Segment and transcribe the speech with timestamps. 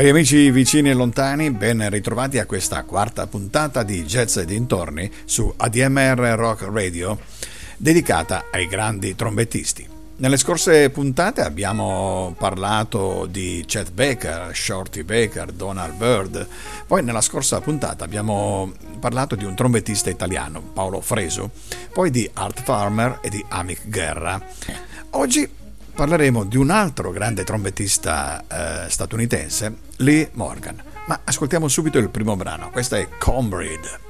[0.00, 5.10] Cari amici vicini e lontani, ben ritrovati a questa quarta puntata di Jazz e dintorni
[5.26, 7.18] su ADMR Rock Radio,
[7.76, 9.86] dedicata ai grandi trombettisti.
[10.16, 16.48] Nelle scorse puntate abbiamo parlato di Chet Baker, Shorty Baker, Donald Byrd,
[16.86, 21.50] poi nella scorsa puntata abbiamo parlato di un trombettista italiano, Paolo Freso,
[21.92, 24.42] poi di Art Farmer e di Amic Guerra.
[25.10, 25.58] Oggi
[26.00, 30.82] parleremo di un altro grande trombettista eh, statunitense, Lee Morgan.
[31.06, 34.09] Ma ascoltiamo subito il primo brano, questo è Combreed.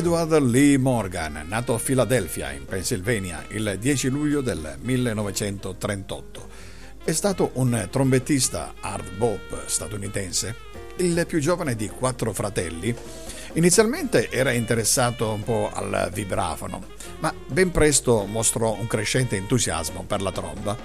[0.00, 6.48] Edward Lee Morgan, nato a Philadelphia, in Pennsylvania, il 10 luglio del 1938,
[7.04, 10.54] è stato un trombettista hard bop statunitense,
[10.96, 12.96] il più giovane di quattro fratelli.
[13.52, 16.82] Inizialmente era interessato un po' al vibrafono,
[17.18, 20.78] ma ben presto mostrò un crescente entusiasmo per la tromba.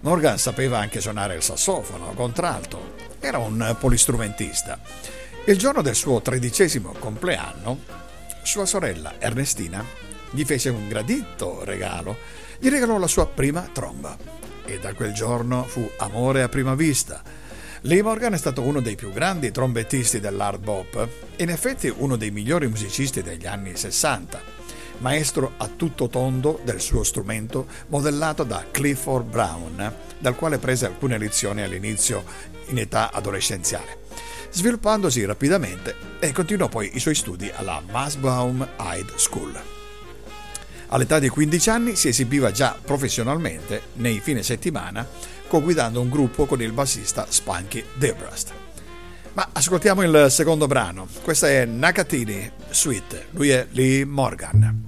[0.00, 4.80] Morgan sapeva anche suonare il sassofono, contralto, era un polistrumentista.
[5.44, 8.06] Il giorno del suo tredicesimo compleanno
[8.42, 9.84] sua sorella Ernestina
[10.30, 12.16] gli fece un gradito regalo,
[12.58, 14.16] gli regalò la sua prima tromba
[14.64, 17.22] e da quel giorno fu amore a prima vista.
[17.82, 22.16] Lee Morgan è stato uno dei più grandi trombettisti dell'hard bop e in effetti uno
[22.16, 24.56] dei migliori musicisti degli anni 60.
[24.98, 31.18] maestro a tutto tondo del suo strumento, modellato da Clifford Brown, dal quale prese alcune
[31.18, 32.24] lezioni all'inizio
[32.66, 33.97] in età adolescenziale,
[34.50, 39.60] sviluppandosi rapidamente e continuò poi i suoi studi alla Masbaum High School.
[40.88, 45.06] All'età di 15 anni si esibiva già professionalmente nei fine settimana,
[45.46, 48.52] co-guidando un gruppo con il bassista Spunky Debrast.
[49.34, 51.06] Ma ascoltiamo il secondo brano.
[51.22, 53.26] Questa è Nakatini Suite.
[53.32, 54.86] Lui è Lee Morgan.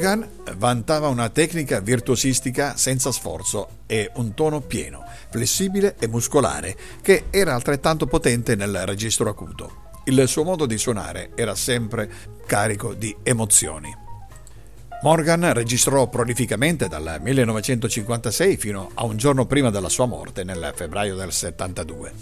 [0.00, 0.26] Morgan
[0.56, 7.54] vantava una tecnica virtuosistica senza sforzo e un tono pieno, flessibile e muscolare, che era
[7.54, 9.90] altrettanto potente nel registro acuto.
[10.04, 12.10] Il suo modo di suonare era sempre
[12.46, 13.94] carico di emozioni.
[15.02, 21.14] Morgan registrò prolificamente dal 1956 fino a un giorno prima della sua morte, nel febbraio
[21.14, 22.12] del 72.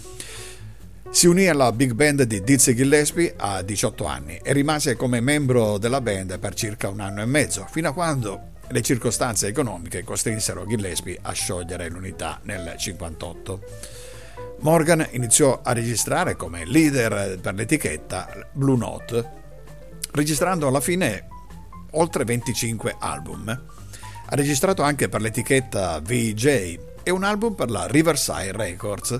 [1.10, 5.78] Si unì alla big band di Dizzy Gillespie a 18 anni e rimase come membro
[5.78, 10.66] della band per circa un anno e mezzo, fino a quando le circostanze economiche costrinsero
[10.66, 13.62] Gillespie a sciogliere l'unità nel 58.
[14.60, 19.30] Morgan iniziò a registrare come leader per l'etichetta Blue Note,
[20.12, 21.26] registrando alla fine
[21.92, 23.48] oltre 25 album.
[23.48, 29.18] Ha registrato anche per l'etichetta VJ e un album per la Riverside Records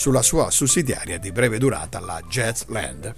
[0.00, 3.14] sulla sua sussidiaria di breve durata, la Jazzland.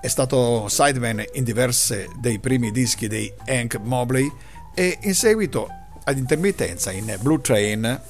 [0.00, 4.26] È stato sideman in diverse dei primi dischi di Hank Mobley
[4.74, 5.68] e in seguito
[6.04, 8.00] ad intermittenza in Blue Train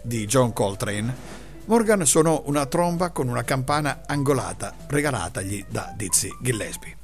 [0.00, 1.14] di John Coltrane
[1.66, 6.96] Morgan suonò una tromba con una campana angolata regalatagli da Dizzy Gillespie.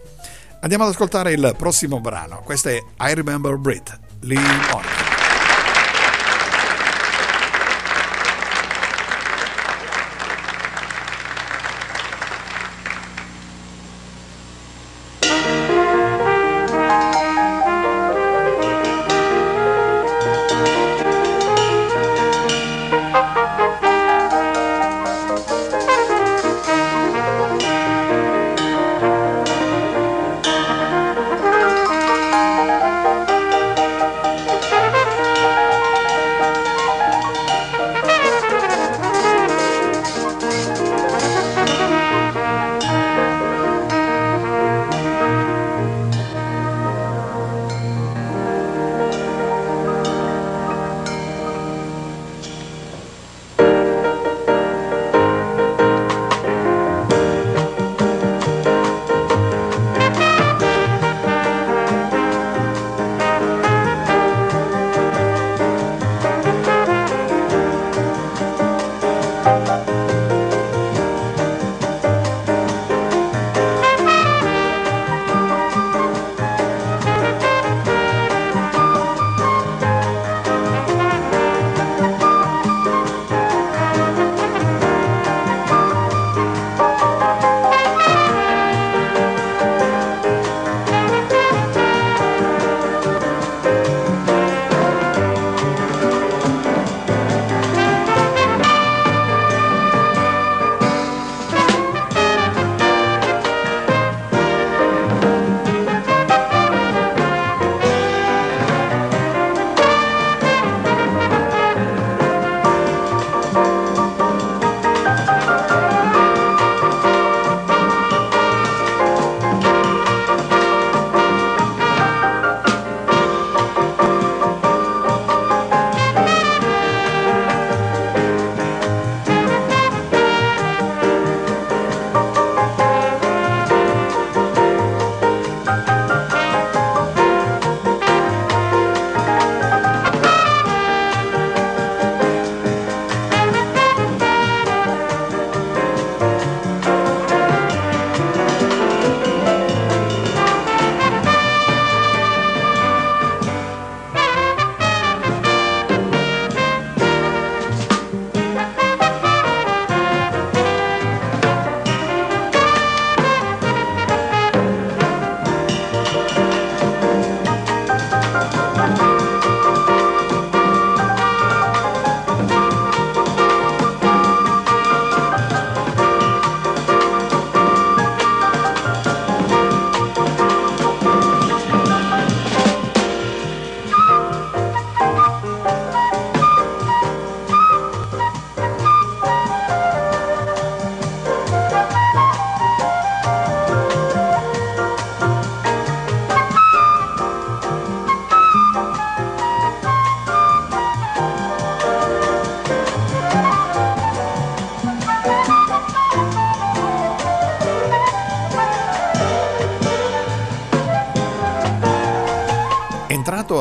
[0.61, 2.41] Andiamo ad ascoltare il prossimo brano.
[2.43, 4.41] Questo è I Remember Brit, Lee
[4.73, 5.16] Morgan.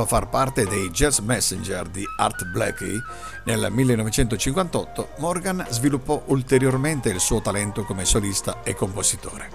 [0.06, 3.02] A far parte dei Jazz Messenger di Art Blakey
[3.46, 9.50] nel 1958, Morgan sviluppò ulteriormente il suo talento come solista e compositore.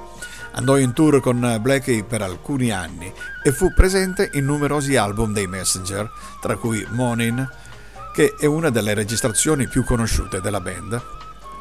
[0.52, 3.12] Andò in tour con Blakey per alcuni anni
[3.44, 7.48] e fu presente in numerosi album dei Messenger, tra cui Morning,
[8.12, 11.00] che è una delle registrazioni più conosciute della band,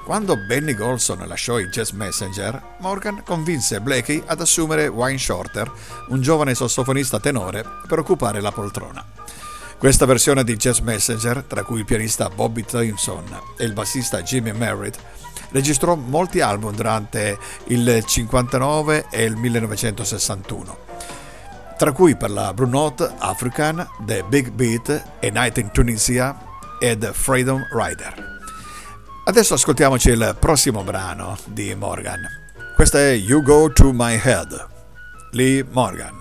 [0.09, 5.71] quando Benny Golson lasciò i Jazz Messenger, Morgan convinse Blakey ad assumere Wayne Shorter,
[6.07, 9.05] un giovane sassofonista tenore, per occupare la poltrona.
[9.77, 13.23] Questa versione di Jazz Messenger, tra cui il pianista Bobby Thompson
[13.55, 14.97] e il bassista Jimmy Merritt,
[15.51, 20.77] registrò molti album durante il 59 e il 1961,
[21.77, 26.35] tra cui per la Blue Note African, The Big Beat, A Night in Tunisia
[26.79, 28.38] ed Freedom Rider.
[29.29, 32.27] Adesso ascoltiamoci il prossimo brano di Morgan.
[32.73, 34.67] Questo è You Go to My Head,
[35.33, 36.17] Lee Morgan.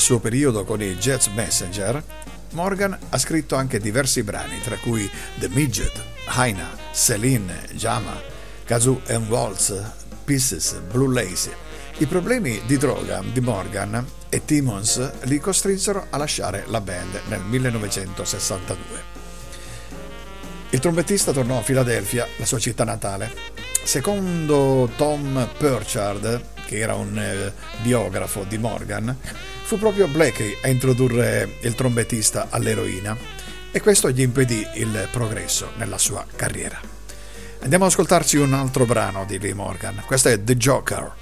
[0.00, 2.02] Suo periodo con i Jets Messenger,
[2.50, 8.20] Morgan ha scritto anche diversi brani, tra cui The Midget, Haina, Celine, Jama,
[8.64, 9.74] Kazoo and Waltz,
[10.24, 11.62] Pieces, Blue Lace.
[11.98, 17.40] I problemi di droga di Morgan e Timmons li costrinsero a lasciare la band nel
[17.42, 19.12] 1962.
[20.70, 23.32] Il trombettista tornò a Filadelfia, la sua città natale.
[23.84, 27.52] Secondo Tom Purchard, che era un eh,
[27.82, 29.16] biografo di Morgan,
[29.64, 33.16] fu proprio Blackie a introdurre il trombettista all'eroina
[33.72, 36.78] e questo gli impedì il progresso nella sua carriera.
[37.60, 41.12] Andiamo ad ascoltarci un altro brano di Lee Morgan, questo è The Joker.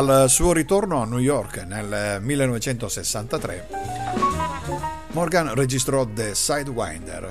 [0.00, 3.68] Al suo ritorno a New York nel 1963,
[5.08, 7.30] Morgan registrò The Sidewinder.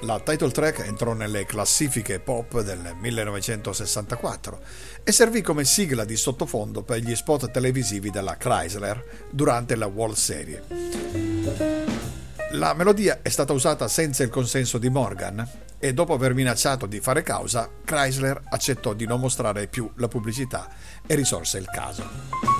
[0.00, 4.60] La title track entrò nelle classifiche pop del 1964
[5.04, 10.16] e servì come sigla di sottofondo per gli spot televisivi della Chrysler durante la World
[10.16, 10.62] Series.
[12.52, 15.46] La melodia è stata usata senza il consenso di Morgan
[15.78, 20.68] e dopo aver minacciato di fare causa, Chrysler accettò di non mostrare più la pubblicità
[21.06, 22.56] e risorse il caso.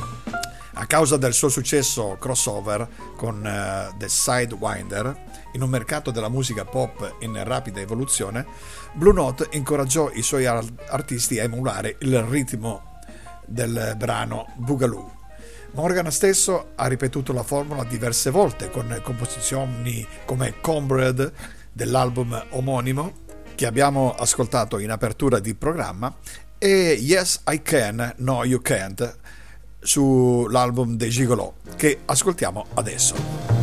[0.75, 6.65] A causa del suo successo crossover con uh, The Sidewinder, in un mercato della musica
[6.65, 8.47] pop in rapida evoluzione,
[8.93, 13.01] Blue Note incoraggiò i suoi artisti a emulare il ritmo
[13.45, 15.17] del brano Boogaloo.
[15.73, 21.33] Morgan stesso ha ripetuto la formula diverse volte con composizioni come Comrade
[21.79, 23.13] dell'album omonimo
[23.55, 26.13] che abbiamo ascoltato in apertura di programma
[26.59, 29.17] e Yes I Can, No You Can't
[29.79, 33.58] sull'album dei Gigolo che ascoltiamo adesso.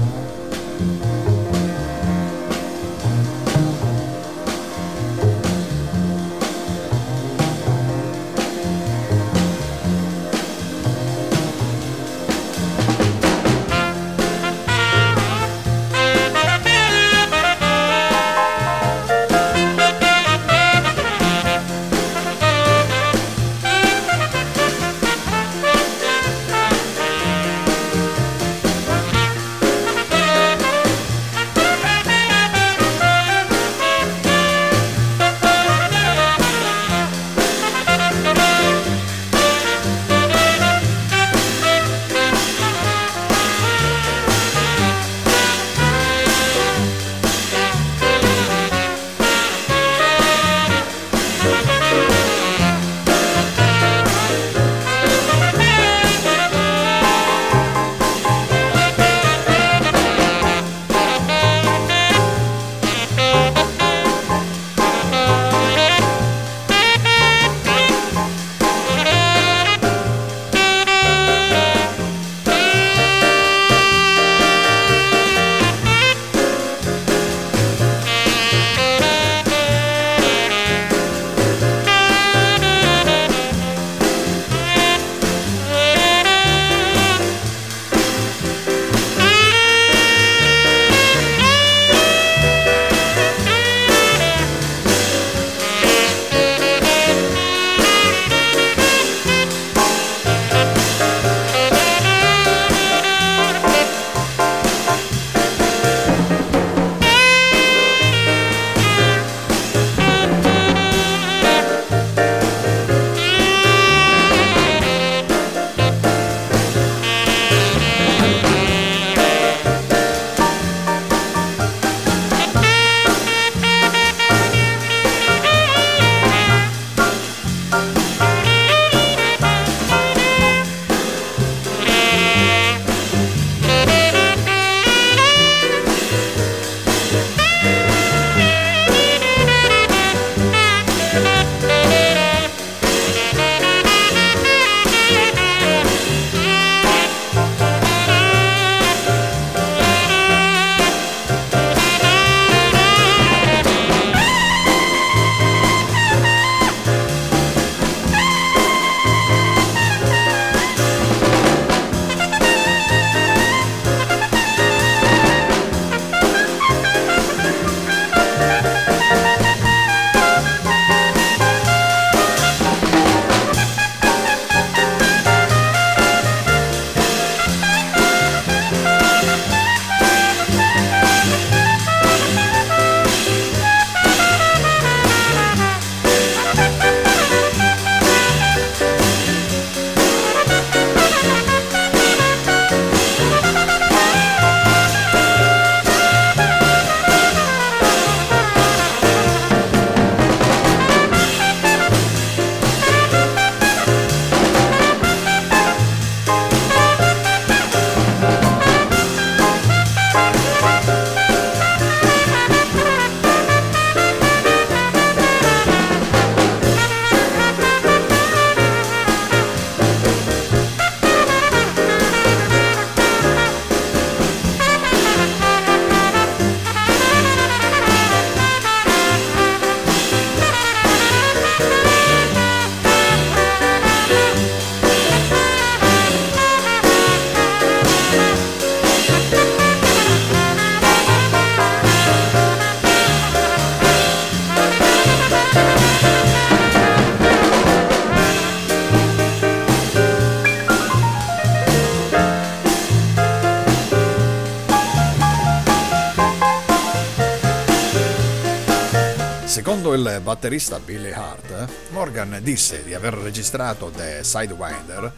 [259.96, 265.12] Il batterista Billy Hart, Morgan disse di aver registrato The Sidewinder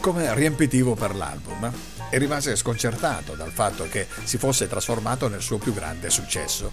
[0.00, 1.70] come riempitivo per l'album
[2.08, 6.72] e rimase sconcertato dal fatto che si fosse trasformato nel suo più grande successo.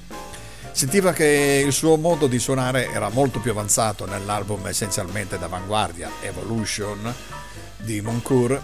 [0.72, 7.14] Sentiva che il suo modo di suonare era molto più avanzato nell'album essenzialmente d'avanguardia Evolution
[7.78, 8.62] di Moncourt,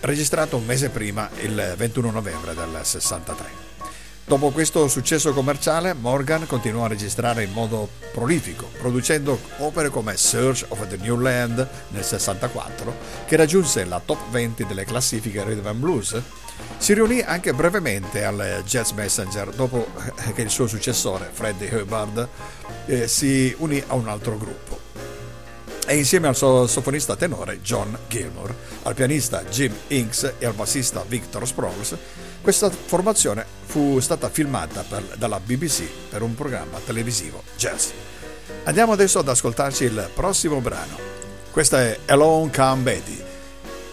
[0.00, 3.67] registrato un mese prima, il 21 novembre del 63.
[4.28, 10.66] Dopo questo successo commerciale, Morgan continuò a registrare in modo prolifico, producendo opere come Search
[10.68, 15.80] of the New Land nel 64, che raggiunse la top 20 delle classifiche Rhythm and
[15.80, 16.20] Blues.
[16.76, 19.86] Si riunì anche brevemente al Jazz Messenger dopo
[20.34, 22.28] che il suo successore, Freddie Hubbard,
[22.84, 24.78] eh, si unì a un altro gruppo.
[25.86, 31.02] E insieme al suo soffonista tenore John Gilmour, al pianista Jim Inks e al bassista
[31.08, 31.96] Victor Sproles,
[32.40, 37.90] questa formazione fu stata filmata per, dalla BBC per un programma televisivo jazz.
[38.64, 40.96] Andiamo adesso ad ascoltarci il prossimo brano.
[41.50, 43.24] Questa è Alone Come Betty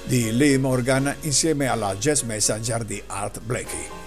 [0.03, 4.04] di Lee Morgan insieme alla Jazz Messenger di Art Blakey.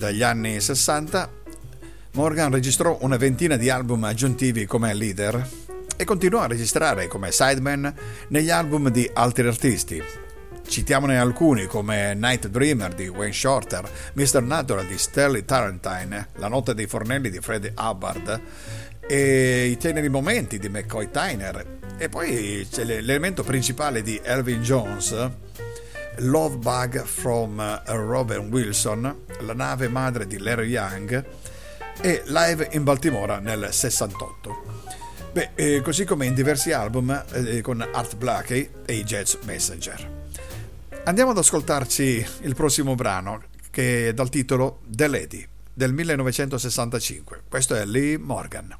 [0.00, 1.30] Degli anni 60,
[2.12, 5.46] Morgan registrò una ventina di album aggiuntivi come leader
[5.94, 7.94] e continuò a registrare come sideman
[8.28, 10.02] negli album di altri artisti.
[10.66, 14.42] Citiamone alcuni come Night Dreamer di Wayne Shorter, Mr.
[14.42, 18.40] Natural di Sterling Tarantine, La notte dei fornelli di Freddie Hubbard
[19.06, 25.30] e I teneri momenti di McCoy Tyner e poi c'è l'elemento principale di Elvin Jones
[26.22, 31.24] Love Bug from uh, Robin Wilson, la nave madre di Larry Young
[32.02, 34.62] e Live in Baltimora nel 68.
[35.32, 40.10] Beh, eh, così come in diversi album eh, con Art Blakey e i Jazz Messenger.
[41.04, 47.44] Andiamo ad ascoltarci il prossimo brano che è dal titolo The Lady del 1965.
[47.48, 48.76] Questo è Lee Morgan.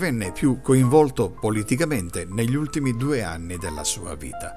[0.00, 4.54] Divenne più coinvolto politicamente negli ultimi due anni della sua vita,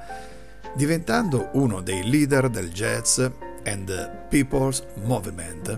[0.74, 3.20] diventando uno dei leader del jazz
[3.66, 5.78] and People's Movement.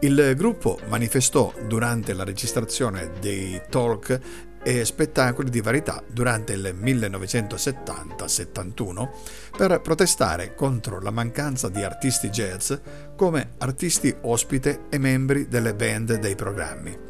[0.00, 4.20] Il gruppo manifestò durante la registrazione dei talk
[4.64, 9.08] e spettacoli di varietà durante il 1970-71
[9.56, 12.72] per protestare contro la mancanza di artisti jazz
[13.14, 17.07] come artisti ospite e membri delle band dei programmi.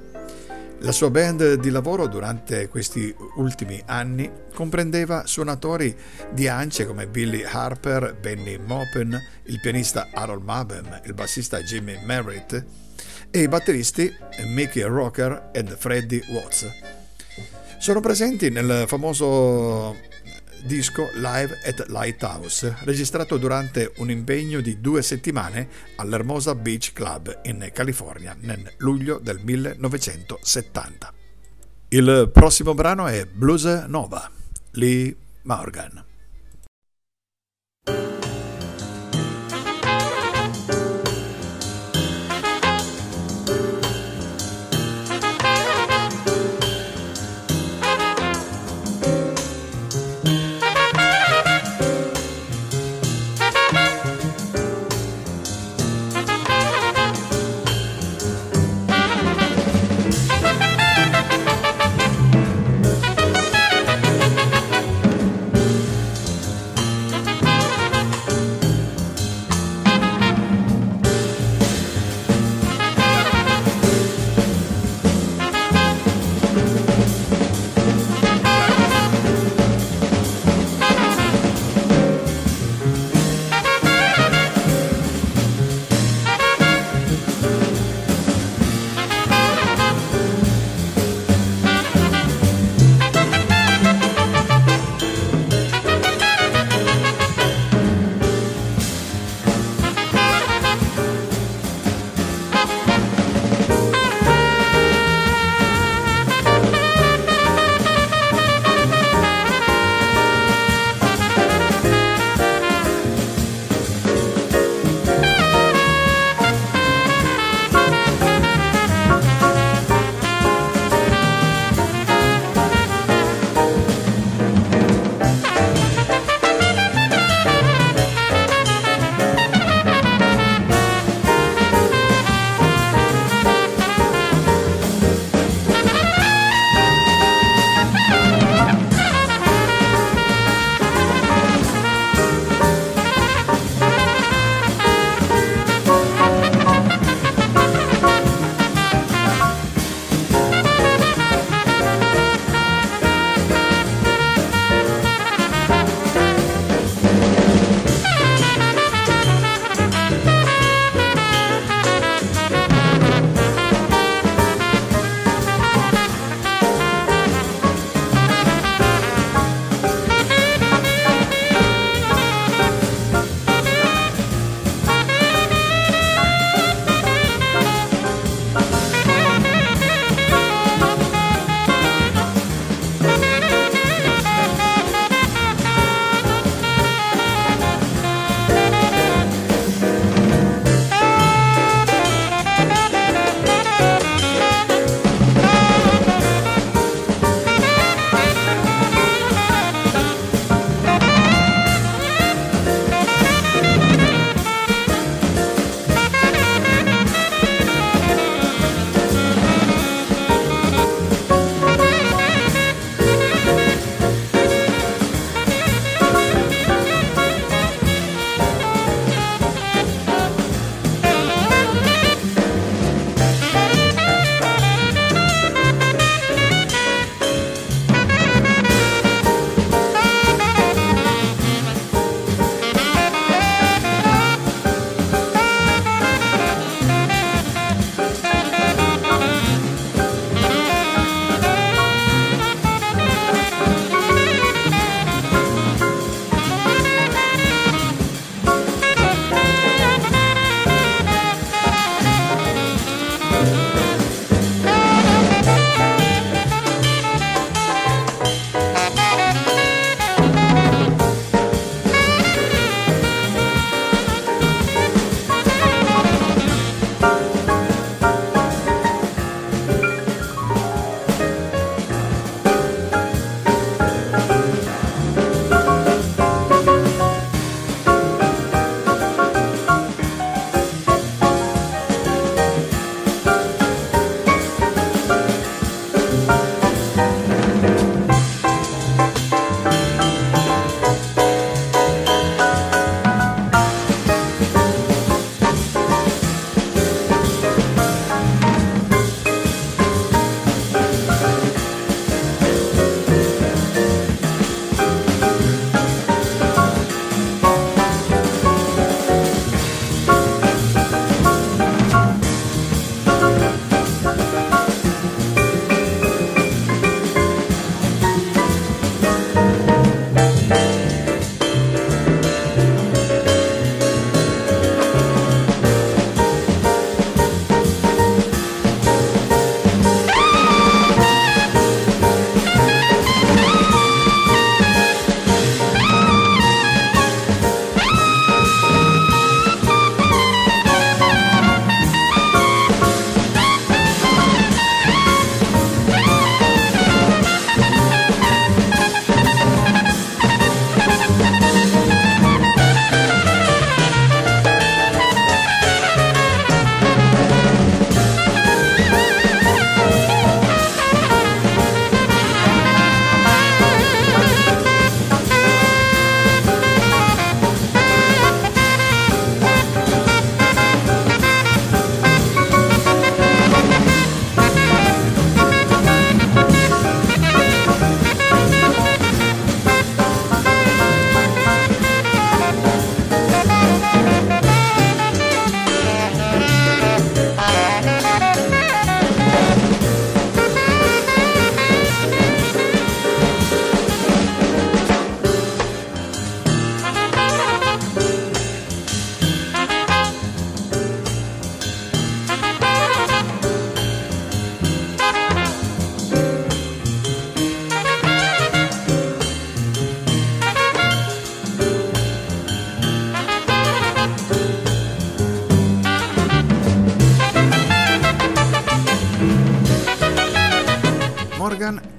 [0.82, 5.94] La sua band di lavoro durante questi ultimi anni comprendeva suonatori
[6.30, 12.64] di ance come Billy Harper, Benny Maupin, il pianista Harold Mabem, il bassista Jimmy Merritt
[13.28, 14.08] e i batteristi
[14.46, 16.66] Mickey Rocker e Freddie Watts.
[17.78, 19.96] Sono presenti nel famoso
[20.68, 25.66] disco Live at Lighthouse, registrato durante un impegno di due settimane
[25.96, 31.12] all'Hermosa Beach Club in California nel luglio del 1970.
[31.88, 34.30] Il prossimo brano è Blues Nova,
[34.72, 36.04] Lee Morgan.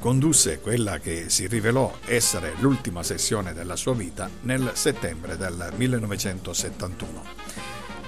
[0.09, 7.23] Condusse quella che si rivelò essere l'ultima sessione della sua vita nel settembre del 1971.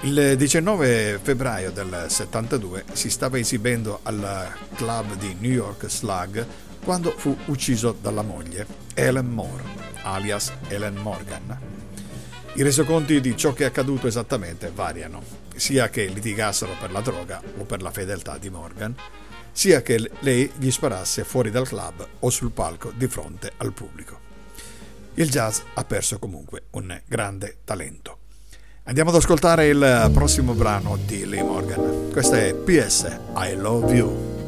[0.00, 6.44] Il 19 febbraio del 72 si stava esibendo al club di New York Slug
[6.82, 9.62] quando fu ucciso dalla moglie, Ellen Moore,
[10.02, 11.56] alias Ellen Morgan.
[12.54, 15.22] I resoconti di ciò che è accaduto esattamente variano,
[15.54, 18.92] sia che litigassero per la droga o per la fedeltà di Morgan,
[19.52, 24.18] sia che lei gli sparasse fuori dal club o sul palco di fronte al pubblico.
[25.14, 28.18] Il jazz ha perso comunque un grande talento.
[28.84, 32.08] Andiamo ad ascoltare il prossimo brano di Lee Morgan.
[32.10, 34.40] Questo è PS I Love You.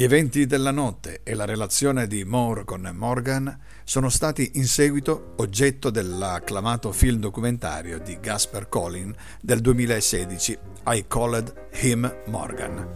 [0.00, 5.34] Gli eventi della notte e la relazione di Moore con Morgan sono stati in seguito
[5.36, 12.88] oggetto dell'acclamato film documentario di Gasper Collin del 2016, I Called Him Morgan.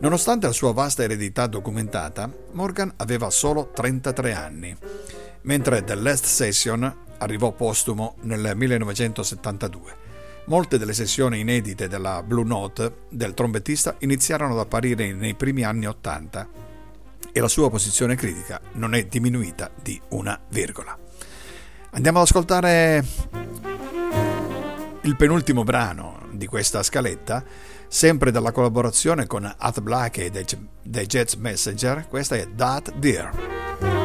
[0.00, 4.74] Nonostante la sua vasta eredità documentata, Morgan aveva solo 33 anni,
[5.42, 10.07] mentre The Last Session arrivò postumo nel 1972.
[10.48, 15.86] Molte delle sessioni inedite della Blue Note del trombettista iniziarono ad apparire nei primi anni
[15.86, 16.48] Ottanta
[17.30, 20.96] e la sua posizione critica non è diminuita di una virgola.
[21.90, 23.04] Andiamo ad ascoltare
[25.02, 27.44] il penultimo brano di questa scaletta,
[27.86, 33.97] sempre dalla collaborazione con Art Black e dei Jets Messenger, questa è That Dear.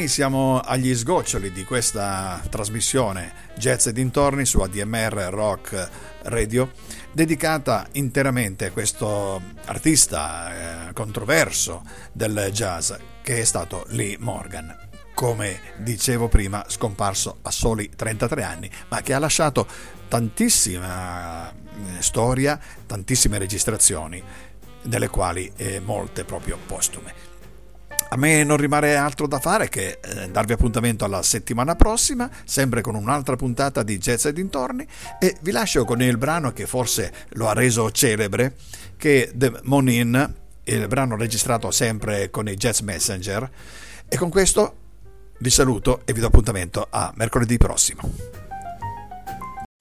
[0.00, 5.88] Ormai siamo agli sgoccioli di questa trasmissione Jazz e dintorni su ADMR Rock
[6.22, 6.72] Radio,
[7.12, 11.82] dedicata interamente a questo artista eh, controverso
[12.12, 12.92] del jazz
[13.22, 14.74] che è stato Lee Morgan.
[15.12, 19.66] Come dicevo prima, scomparso a soli 33 anni, ma che ha lasciato
[20.08, 24.22] tantissima eh, storia, tantissime registrazioni,
[24.82, 27.29] delle quali eh, molte proprio postume.
[28.12, 32.80] A me non rimane altro da fare che eh, darvi appuntamento alla settimana prossima, sempre
[32.80, 34.84] con un'altra puntata di Jazz e dintorni,
[35.20, 38.56] e vi lascio con il brano che forse lo ha reso celebre,
[38.96, 40.34] che è The Monin,
[40.64, 43.48] il brano registrato sempre con i Jazz Messenger.
[44.08, 44.74] E con questo
[45.38, 48.02] vi saluto e vi do appuntamento a mercoledì prossimo.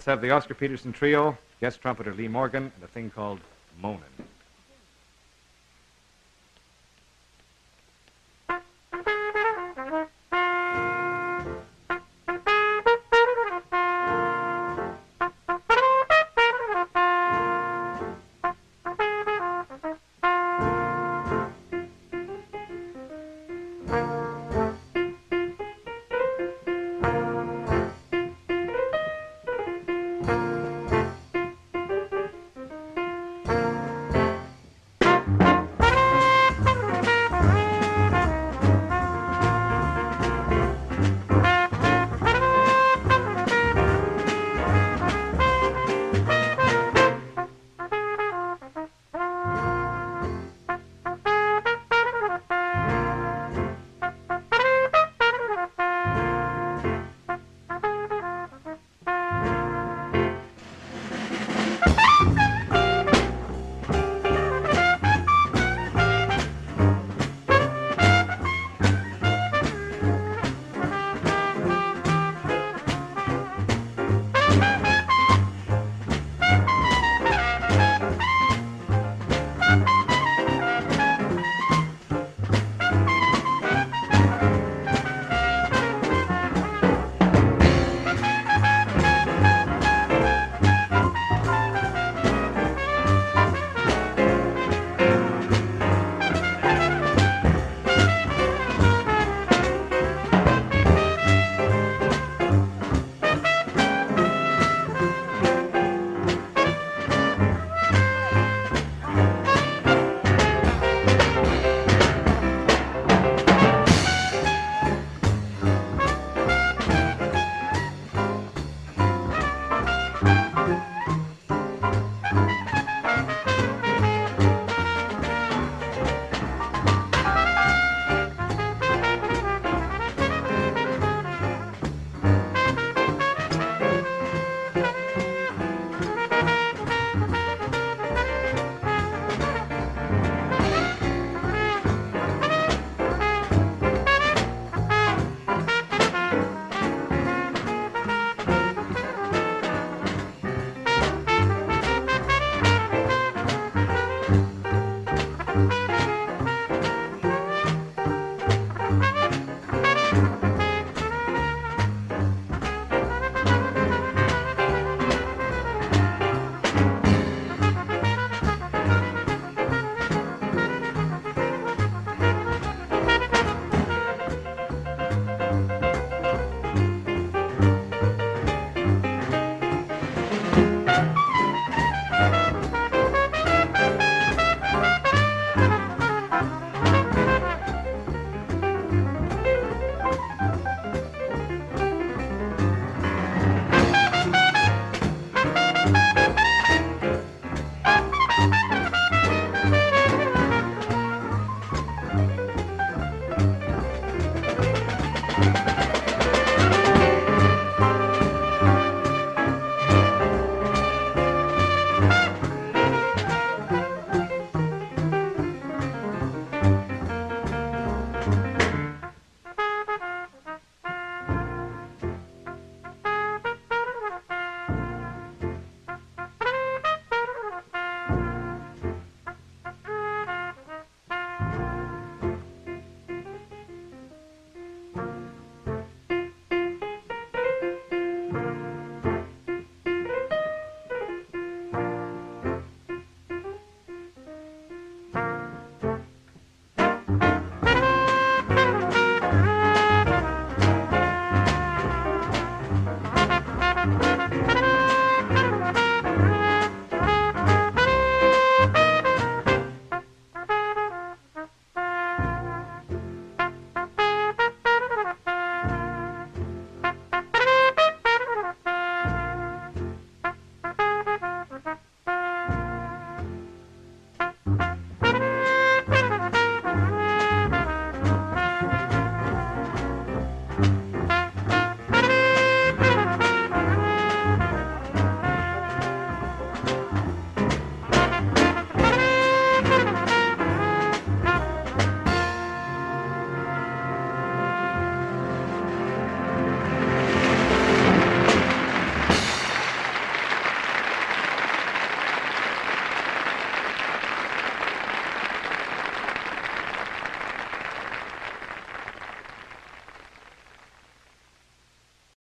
[0.05, 3.41] Have the Oscar Peterson Trio, guest trumpeter Lee Morgan, and a thing called
[3.77, 4.28] Monin.